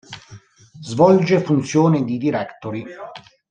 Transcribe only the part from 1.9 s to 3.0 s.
di directory.